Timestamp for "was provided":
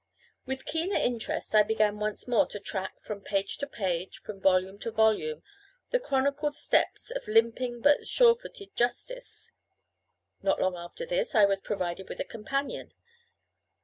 11.45-12.09